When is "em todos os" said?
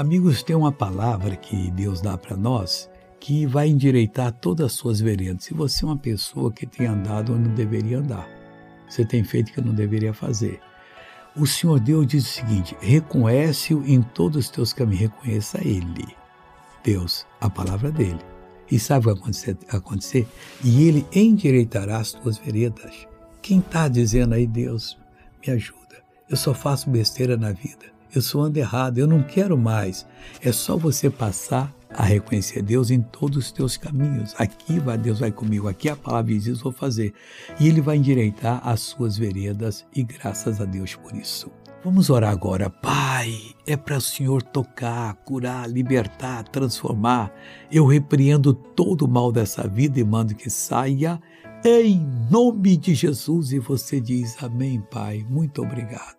13.86-14.50, 32.90-33.52